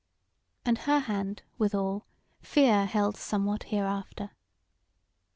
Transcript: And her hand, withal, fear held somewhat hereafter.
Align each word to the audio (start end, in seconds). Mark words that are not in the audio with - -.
And 0.65 0.79
her 0.89 0.97
hand, 0.97 1.43
withal, 1.59 2.07
fear 2.41 2.87
held 2.87 3.15
somewhat 3.17 3.65
hereafter. 3.65 4.31